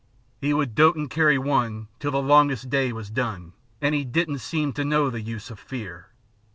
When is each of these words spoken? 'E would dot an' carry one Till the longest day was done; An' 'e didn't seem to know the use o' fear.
'E 0.41 0.51
would 0.51 0.73
dot 0.73 0.97
an' 0.97 1.07
carry 1.07 1.37
one 1.37 1.87
Till 1.99 2.09
the 2.09 2.23
longest 2.23 2.71
day 2.71 2.91
was 2.91 3.11
done; 3.11 3.53
An' 3.81 3.93
'e 3.93 4.03
didn't 4.03 4.39
seem 4.39 4.73
to 4.73 4.83
know 4.83 5.11
the 5.11 5.21
use 5.21 5.51
o' 5.51 5.55
fear. 5.55 6.07